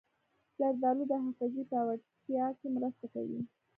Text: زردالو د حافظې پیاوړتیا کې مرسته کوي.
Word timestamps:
زردالو 0.57 1.03
د 1.11 1.13
حافظې 1.23 1.63
پیاوړتیا 1.69 2.45
کې 2.59 2.67
مرسته 2.75 3.05
کوي. 3.13 3.39